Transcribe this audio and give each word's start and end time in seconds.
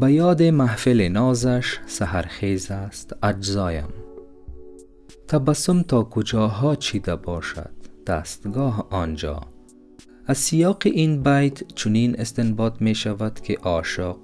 به 0.00 0.12
یاد 0.12 0.42
محفل 0.42 1.08
نازش 1.08 1.78
سهرخیز 1.86 2.70
است 2.70 3.16
اجزایم. 3.22 3.88
تبسم 5.28 5.82
تا 5.82 6.02
کجاها 6.02 6.76
چیده 6.76 7.16
باشد 7.16 7.70
دستگاه 8.06 8.86
آنجا. 8.90 9.40
از 10.26 10.38
سیاق 10.38 10.82
این 10.84 11.22
بیت 11.22 11.74
چنین 11.74 12.20
استنباط 12.20 12.72
می 12.80 12.94
شود 12.94 13.40
که 13.40 13.58
عاشق 13.62 14.16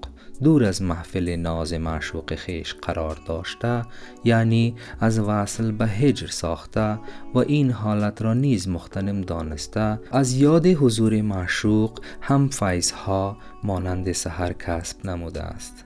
دور 0.42 0.64
از 0.64 0.82
محفل 0.82 1.36
ناز 1.36 1.72
معشوق 1.72 2.34
خیش 2.34 2.74
قرار 2.74 3.18
داشته 3.26 3.82
یعنی 4.24 4.74
از 5.00 5.18
وصل 5.18 5.72
به 5.72 5.86
هجر 5.86 6.26
ساخته 6.26 6.98
و 7.34 7.38
این 7.38 7.70
حالت 7.70 8.22
را 8.22 8.34
نیز 8.34 8.68
مختنم 8.68 9.20
دانسته 9.20 10.00
از 10.10 10.32
یاد 10.32 10.66
حضور 10.66 11.22
معشوق 11.22 12.00
هم 12.20 12.48
فیضها 12.48 13.38
مانند 13.62 14.12
سحر 14.12 14.52
کسب 14.52 15.06
نموده 15.06 15.42
است. 15.42 15.84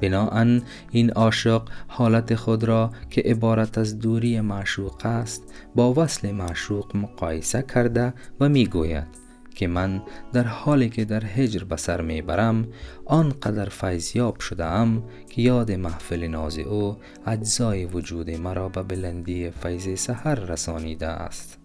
بناهن 0.00 0.62
این 0.90 1.10
عاشق 1.10 1.62
حالت 1.88 2.34
خود 2.34 2.64
را 2.64 2.90
که 3.10 3.20
عبارت 3.20 3.78
از 3.78 3.98
دوری 3.98 4.40
معشوق 4.40 5.06
است 5.06 5.42
با 5.74 5.94
وصل 5.94 6.30
معشوق 6.30 6.96
مقایسه 6.96 7.64
کرده 7.74 8.14
و 8.40 8.48
می 8.48 8.66
گوید 8.66 9.23
که 9.54 9.66
من 9.66 10.02
در 10.32 10.44
حالی 10.44 10.88
که 10.88 11.04
در 11.04 11.24
هجر 11.24 11.64
به 11.64 11.76
سر 11.76 12.00
می 12.00 12.22
برم 12.22 12.68
آنقدر 13.04 13.68
فیضیاب 13.68 14.40
شده 14.40 14.64
ام 14.64 15.02
که 15.30 15.42
یاد 15.42 15.72
محفل 15.72 16.26
ناز 16.26 16.58
او 16.58 16.96
اجزای 17.26 17.84
وجود 17.84 18.30
مرا 18.30 18.68
به 18.68 18.82
بلندی 18.82 19.50
فیض 19.50 19.98
سحر 19.98 20.34
رسانیده 20.34 21.06
است. 21.06 21.58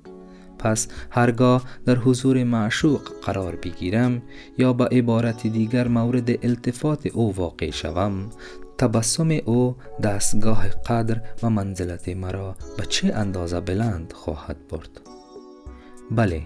پس 0.60 0.88
هرگاه 1.10 1.64
در 1.86 1.96
حضور 1.96 2.44
معشوق 2.44 3.02
قرار 3.22 3.56
بگیرم 3.56 4.22
یا 4.58 4.74
با 4.74 4.86
عبارت 4.86 5.48
دیگر 5.48 5.88
مورد 5.88 6.46
التفات 6.46 7.08
او 7.08 7.36
واقع 7.36 7.72
شوم 7.72 8.30
تبسم 8.78 9.30
او 9.46 9.76
دستگاه 10.04 10.68
قدر 10.70 11.22
و 11.44 11.50
منزلت 11.50 12.10
مرا 12.10 12.56
به 12.78 12.86
چه 12.86 13.14
اندازه 13.14 13.60
بلند 13.60 14.14
خواهد 14.14 14.68
برد؟ 14.68 15.02
بله 16.12 16.42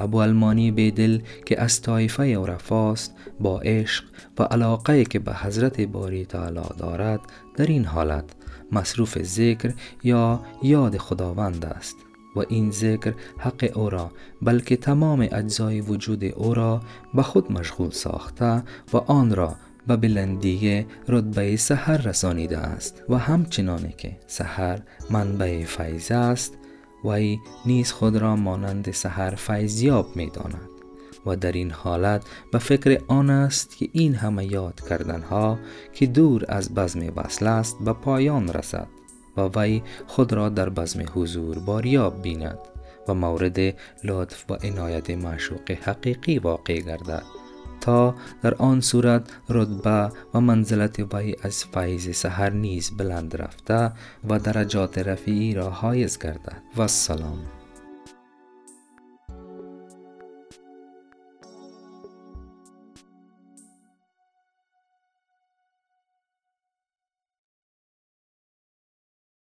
ابو 0.00 0.16
المانی 0.16 0.70
بیدل 0.70 1.20
که 1.46 1.60
از 1.60 1.82
طایفه 1.82 2.36
عرفاست 2.36 3.14
با 3.40 3.60
عشق 3.60 4.04
و 4.38 4.42
علاقه 4.42 5.04
که 5.04 5.18
به 5.18 5.34
حضرت 5.34 5.80
باری 5.80 6.24
تعالی 6.24 6.60
دارد 6.78 7.20
در 7.56 7.66
این 7.66 7.84
حالت 7.84 8.24
مصروف 8.72 9.22
ذکر 9.22 9.72
یا 10.04 10.40
یاد 10.62 10.96
خداوند 10.96 11.64
است 11.64 11.96
و 12.36 12.44
این 12.48 12.70
ذکر 12.70 13.14
حق 13.38 13.70
او 13.74 13.90
را 13.90 14.10
بلکه 14.42 14.76
تمام 14.76 15.28
اجزای 15.32 15.80
وجود 15.80 16.24
او 16.24 16.54
را 16.54 16.80
به 17.14 17.22
خود 17.22 17.52
مشغول 17.52 17.90
ساخته 17.90 18.62
و 18.92 18.96
آن 18.96 19.34
را 19.34 19.56
به 19.86 19.96
بلندی 19.96 20.86
رتبه 21.08 21.56
سحر 21.56 21.96
رسانیده 21.96 22.58
است 22.58 23.02
و 23.08 23.18
همچنانه 23.18 23.94
که 23.98 24.16
سحر 24.26 24.80
منبع 25.10 25.64
فیض 25.64 26.10
است 26.10 26.59
وی 27.04 27.40
نیز 27.66 27.92
خود 27.92 28.16
را 28.16 28.36
مانند 28.36 28.90
سحر 28.90 29.30
فیضیاب 29.30 30.16
می 30.16 30.30
داند. 30.30 30.68
و 31.26 31.36
در 31.36 31.52
این 31.52 31.70
حالت 31.70 32.24
به 32.52 32.58
فکر 32.58 33.00
آن 33.08 33.30
است 33.30 33.76
که 33.76 33.88
این 33.92 34.14
همه 34.14 34.52
یاد 34.52 34.88
کردنها 34.88 35.58
که 35.92 36.06
دور 36.06 36.44
از 36.48 36.74
بزم 36.74 37.00
وصل 37.16 37.46
است 37.46 37.76
به 37.84 37.92
پایان 37.92 38.48
رسد 38.48 38.88
و 39.36 39.40
وی 39.54 39.82
خود 40.06 40.32
را 40.32 40.48
در 40.48 40.68
بزم 40.68 41.04
حضور 41.14 41.58
باریاب 41.58 42.22
بیند 42.22 42.58
و 43.08 43.14
مورد 43.14 43.58
لطف 44.04 44.50
و 44.50 44.54
عنایت 44.54 45.10
معشوق 45.10 45.70
حقیقی 45.70 46.38
واقع 46.38 46.80
گردد. 46.80 47.39
تا 47.80 48.14
در 48.42 48.54
آن 48.54 48.80
صورت 48.80 49.30
رتبه 49.48 50.12
و 50.34 50.40
منزلت 50.40 51.14
وی 51.14 51.36
از 51.42 51.64
فیض 51.64 52.16
سحر 52.16 52.50
نیز 52.50 52.90
بلند 52.96 53.36
رفته 53.36 53.92
و 54.28 54.38
درجات 54.38 54.98
رفیعی 54.98 55.54
را 55.54 55.70
حایز 55.70 56.18
گردد. 56.18 56.62
و 56.76 56.88
سلام 56.88 57.38